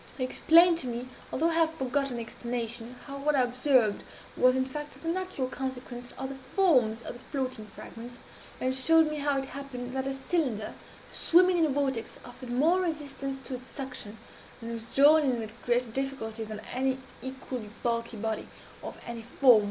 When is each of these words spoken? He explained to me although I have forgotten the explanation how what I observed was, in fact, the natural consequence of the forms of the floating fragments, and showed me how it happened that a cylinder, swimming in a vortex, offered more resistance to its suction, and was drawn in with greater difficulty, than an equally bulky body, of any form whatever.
He 0.17 0.23
explained 0.23 0.79
to 0.79 0.87
me 0.87 1.07
although 1.31 1.49
I 1.51 1.53
have 1.53 1.75
forgotten 1.75 2.15
the 2.15 2.23
explanation 2.23 2.95
how 3.05 3.19
what 3.19 3.35
I 3.35 3.41
observed 3.43 4.01
was, 4.35 4.55
in 4.55 4.65
fact, 4.65 4.99
the 5.03 5.07
natural 5.09 5.47
consequence 5.47 6.11
of 6.17 6.29
the 6.29 6.35
forms 6.55 7.03
of 7.03 7.13
the 7.13 7.19
floating 7.29 7.67
fragments, 7.67 8.17
and 8.59 8.73
showed 8.73 9.11
me 9.11 9.17
how 9.17 9.37
it 9.37 9.45
happened 9.45 9.93
that 9.93 10.07
a 10.07 10.15
cylinder, 10.15 10.73
swimming 11.11 11.59
in 11.59 11.67
a 11.67 11.69
vortex, 11.69 12.19
offered 12.25 12.49
more 12.49 12.81
resistance 12.81 13.37
to 13.47 13.53
its 13.53 13.69
suction, 13.69 14.17
and 14.59 14.71
was 14.71 14.85
drawn 14.85 15.21
in 15.21 15.37
with 15.37 15.53
greater 15.67 15.91
difficulty, 15.91 16.43
than 16.45 16.61
an 16.73 16.97
equally 17.21 17.69
bulky 17.83 18.17
body, 18.17 18.47
of 18.81 18.97
any 19.05 19.21
form 19.21 19.49
whatever. 19.53 19.59